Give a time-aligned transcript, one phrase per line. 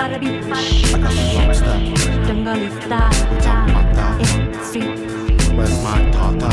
[0.00, 0.40] para bir
[3.44, 4.48] Jangan lupa Every
[5.56, 6.48] Where's my daughter?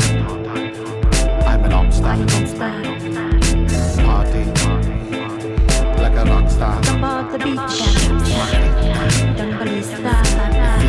[1.48, 2.08] I'm an obstacle.
[2.08, 2.92] I'm an obstacle.
[4.04, 4.42] Party.
[6.02, 6.76] Like a rock star.
[6.82, 7.80] Come on the beach.
[8.36, 8.68] Party.
[9.38, 10.87] Don't get Jangan lupa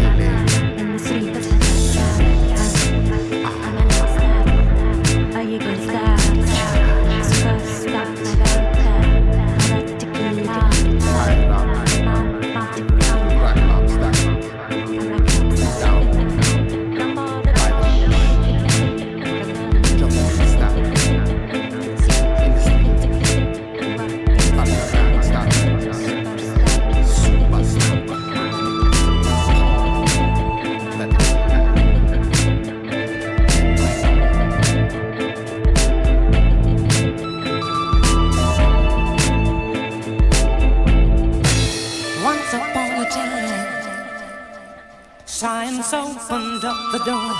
[46.59, 47.35] opened up the door,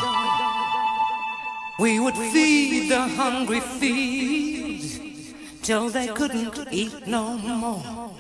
[1.80, 5.00] we would feed the hungry fields
[5.62, 8.12] till they couldn't eat no more.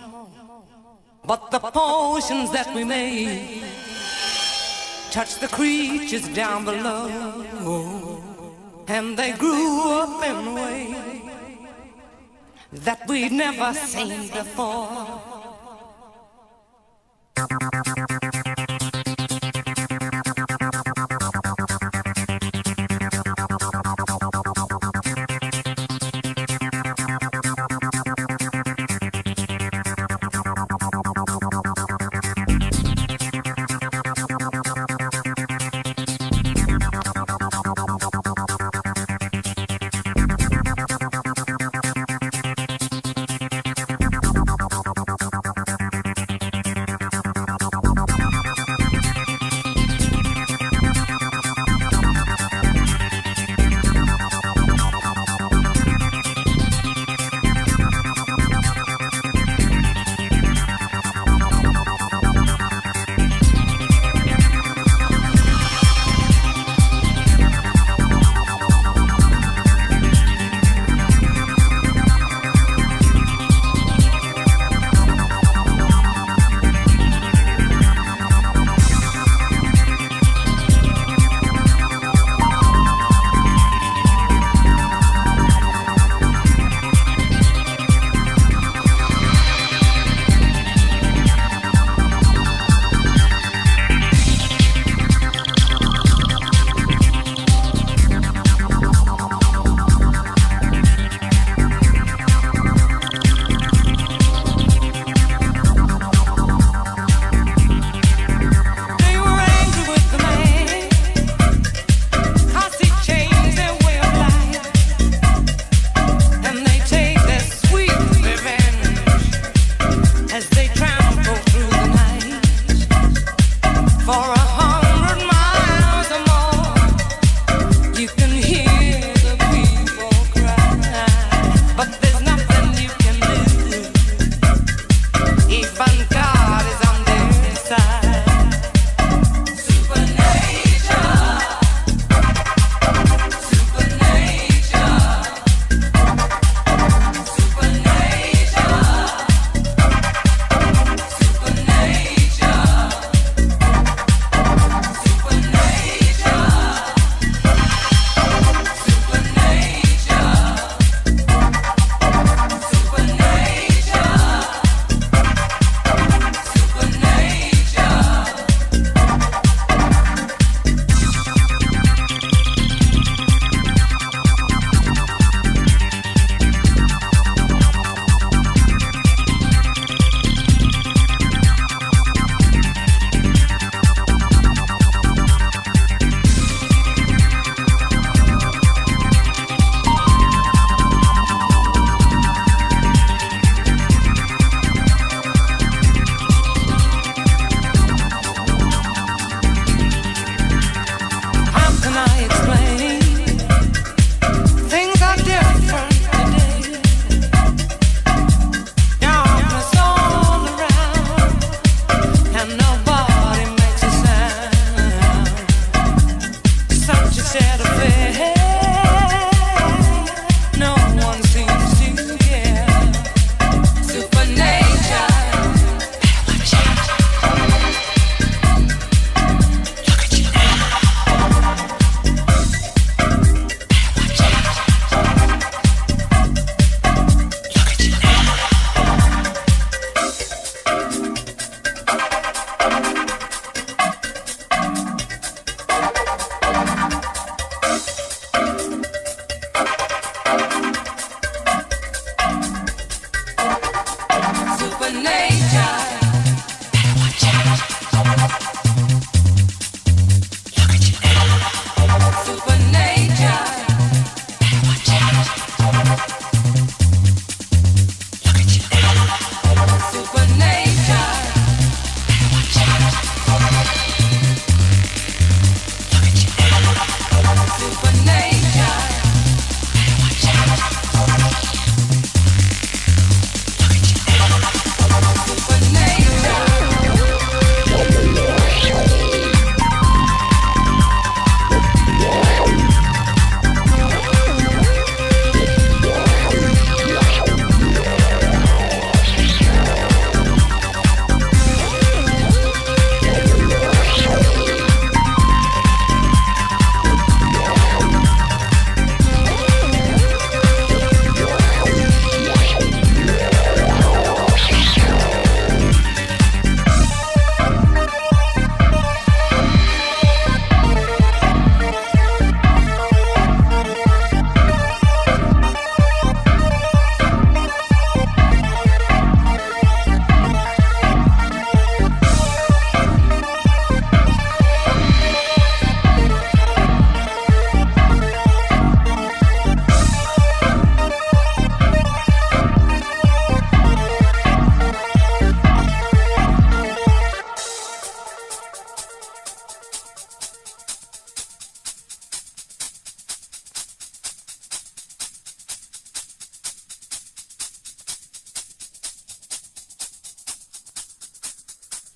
[1.25, 3.63] But the potions that we made
[5.11, 7.09] touched the creatures down below,
[8.87, 10.95] and they grew up in ways
[12.71, 15.21] that we'd never seen before.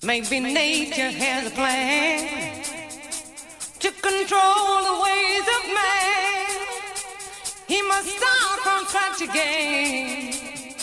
[0.04, 2.62] Maybe nature has a plan
[3.78, 6.56] to control the ways of man.
[7.66, 10.74] He must start from scratch again.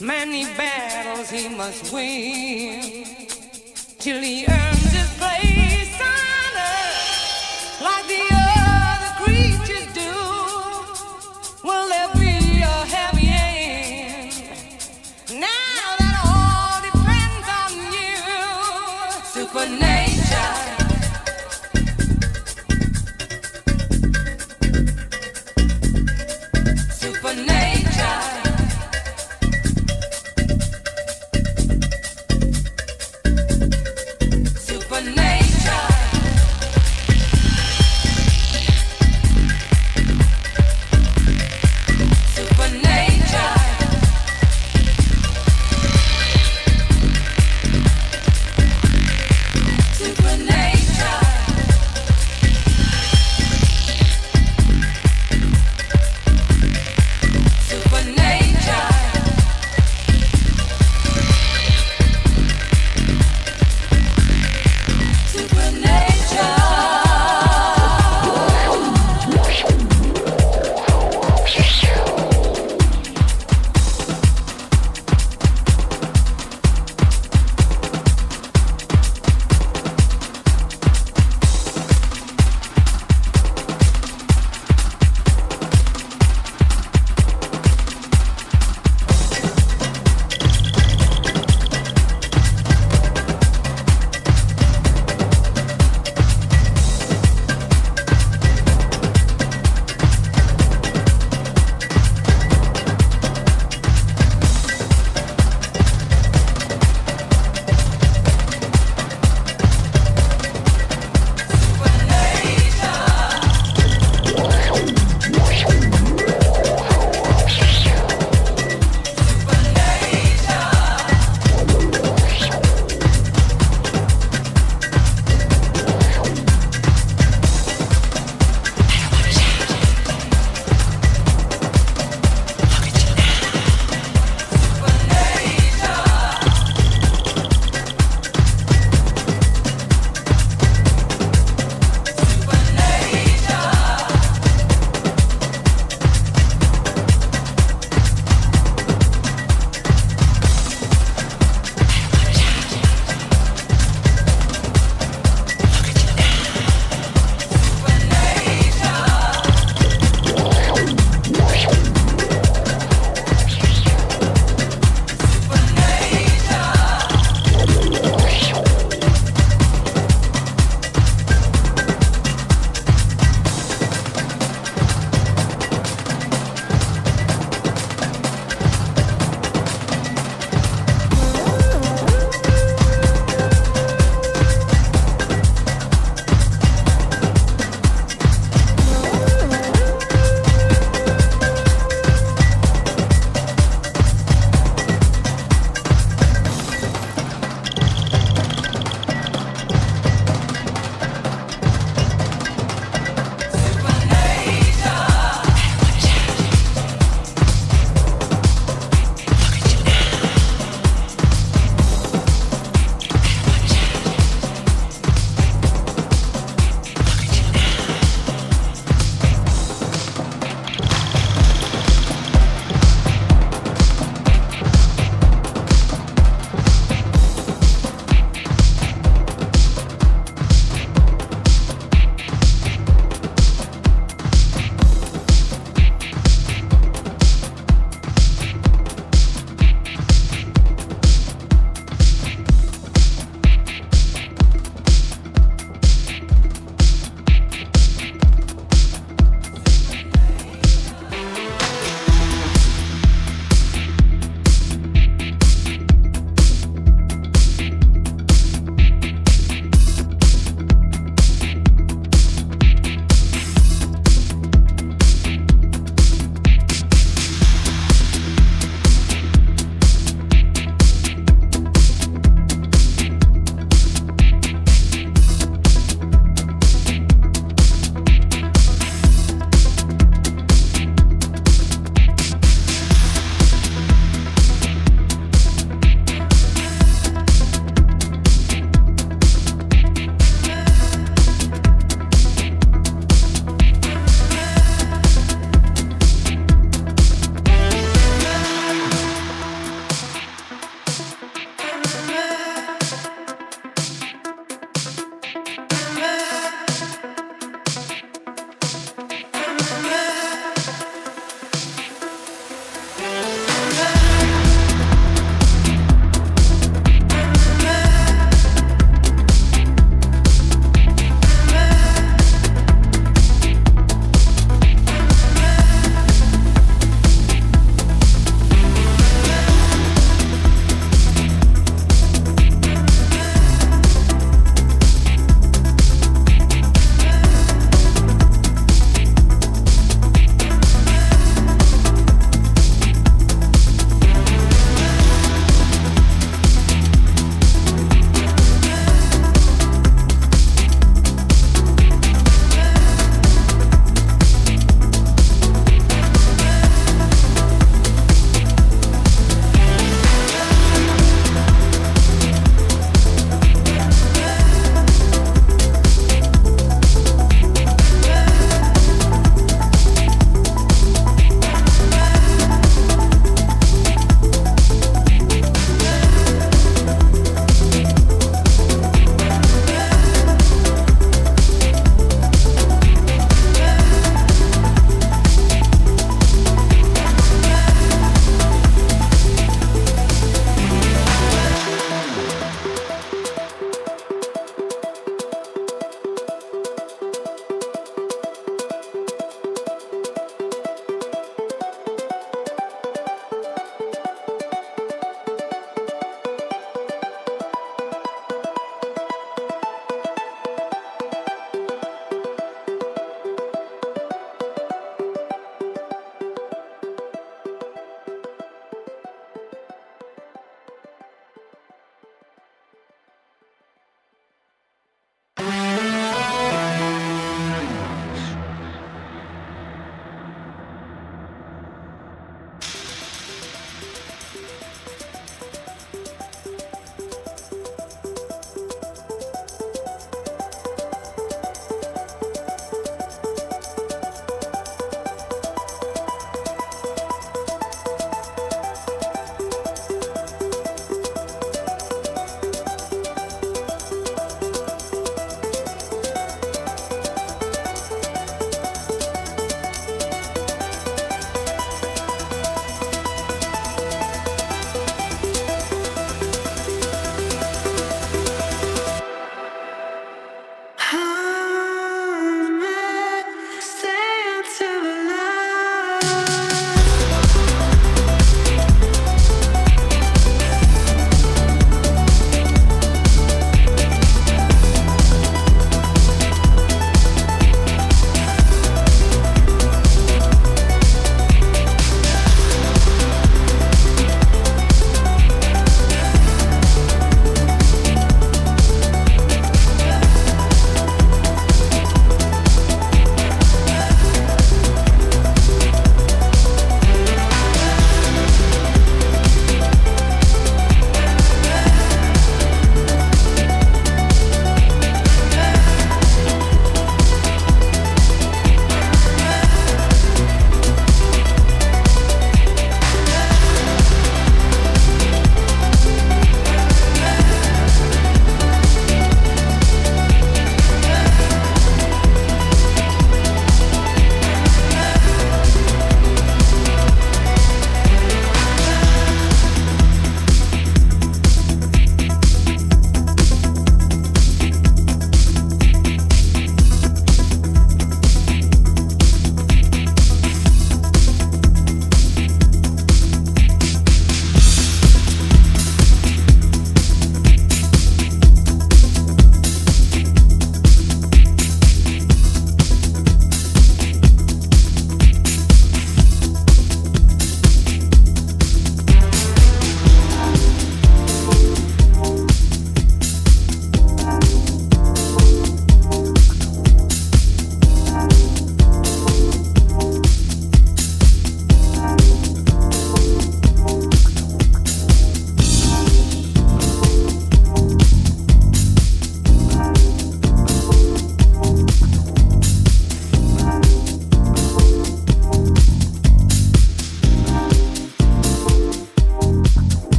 [0.00, 3.06] Many battles he must win
[3.98, 4.69] till he earns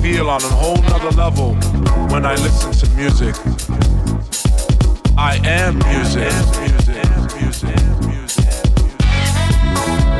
[0.00, 1.54] feel on a whole nother level
[2.12, 3.34] when I listen to music.
[5.16, 6.32] I am music.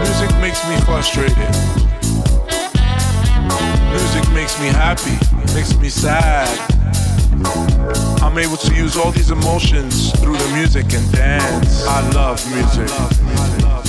[0.02, 1.38] Music, makes me frustrated.
[3.90, 5.16] Music makes me happy,
[5.54, 6.48] makes me sad.
[8.22, 11.86] I'm able to use all these emotions through the music and dance.
[11.86, 13.81] I love music.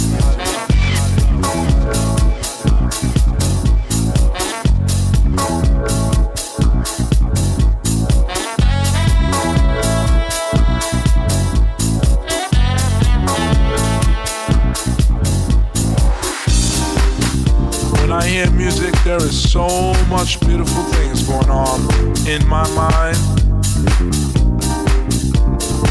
[19.20, 21.82] There is so much beautiful things going on
[22.28, 23.16] in my mind.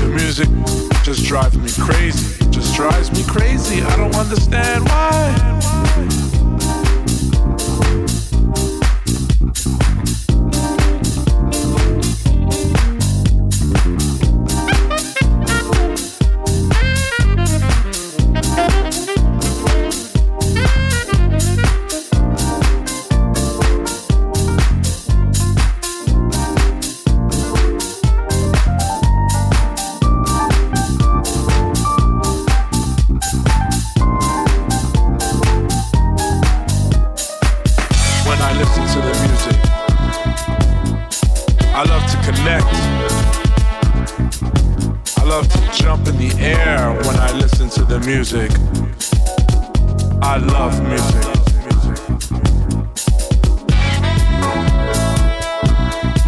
[0.00, 0.48] The music
[1.04, 2.44] just drives me crazy.
[2.50, 3.80] Just drives me crazy.
[3.80, 6.31] I don't understand why.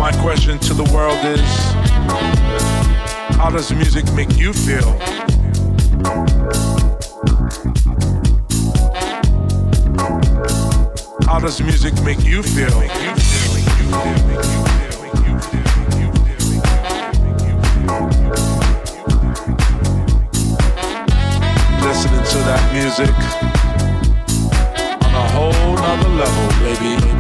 [0.05, 1.41] My question to the world is
[3.39, 4.93] How does music make you feel?
[11.25, 12.79] How does music make you feel?
[12.81, 15.65] Make you feel, make you feel, make you feel.
[21.81, 23.15] listening to that music
[25.03, 27.14] on a whole nother level, baby.